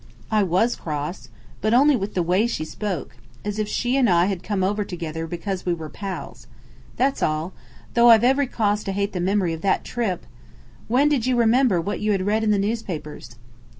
[0.31, 1.29] "I was cross.
[1.61, 3.15] But only with the way she spoke
[3.45, 6.47] as if she and I had come over together because we were pals.
[6.97, 7.53] That's all.
[7.93, 10.25] Though I've every cause to hate the memory of that trip!
[10.87, 13.35] When did you remember what you had read in the newspapers?"